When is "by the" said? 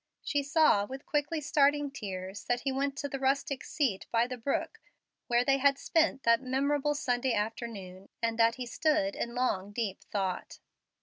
4.09-4.35